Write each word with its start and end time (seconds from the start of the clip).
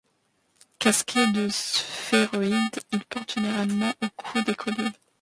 Casqués 0.79 1.27
de 1.31 1.47
sphéroïdes, 1.49 2.79
ils 2.91 3.05
portent 3.05 3.35
généralement 3.35 3.93
au 4.01 4.07
cou 4.17 4.41
des 4.41 4.55
colliers. 4.55 4.89